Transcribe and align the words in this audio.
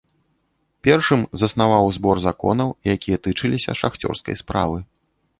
Першым 0.85 1.19
заснаваў 1.41 1.85
збор 1.97 2.21
законаў, 2.23 2.69
якія 2.95 3.17
тычыліся 3.27 3.71
шахцёрскай 3.83 4.35
справы. 4.41 4.77